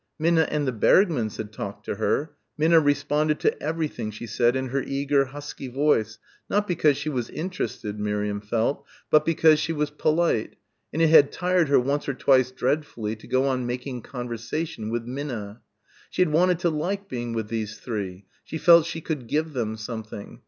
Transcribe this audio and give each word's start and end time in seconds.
Minna 0.17 0.47
and 0.49 0.67
the 0.67 0.71
Bergmanns 0.71 1.37
had 1.37 1.51
talked 1.53 1.85
to 1.85 1.97
her. 1.97 2.33
Minna 2.57 2.79
responded 2.79 3.39
to 3.41 3.61
everything 3.61 4.09
she 4.09 4.25
said 4.25 4.55
in 4.55 4.69
her 4.69 4.81
eager 4.81 5.25
husky 5.25 5.67
voice 5.67 6.17
not 6.49 6.67
because 6.67 6.97
she 6.97 7.07
was 7.07 7.29
interested 7.29 7.99
Miriam 7.99 8.41
felt, 8.41 8.83
but 9.11 9.25
because 9.27 9.59
she 9.59 9.71
was 9.71 9.91
polite, 9.91 10.55
and 10.91 11.03
it 11.03 11.09
had 11.09 11.31
tired 11.31 11.69
her 11.69 11.79
once 11.79 12.09
or 12.09 12.15
twice 12.15 12.49
dreadfully 12.49 13.15
to 13.15 13.27
go 13.27 13.45
on 13.47 13.67
"making 13.67 14.01
conversation" 14.01 14.89
with 14.89 15.03
Minna. 15.05 15.61
She 16.09 16.23
had 16.23 16.31
wanted 16.33 16.57
to 16.61 16.71
like 16.71 17.07
being 17.07 17.33
with 17.33 17.49
these 17.49 17.77
three. 17.77 18.25
She 18.43 18.57
felt 18.57 18.87
she 18.87 19.01
could 19.01 19.27
give 19.27 19.53
them 19.53 19.77
something. 19.77 20.39